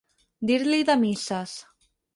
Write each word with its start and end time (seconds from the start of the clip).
Dir-li 0.51 0.81
de 0.89 0.97
misses. 1.05 1.57